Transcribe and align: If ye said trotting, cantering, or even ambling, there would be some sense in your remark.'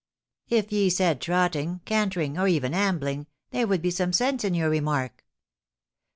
If 0.49 0.71
ye 0.71 0.89
said 0.89 1.21
trotting, 1.21 1.81
cantering, 1.85 2.35
or 2.35 2.47
even 2.47 2.73
ambling, 2.73 3.27
there 3.51 3.67
would 3.67 3.83
be 3.83 3.91
some 3.91 4.13
sense 4.13 4.43
in 4.43 4.55
your 4.55 4.71
remark.' 4.71 5.23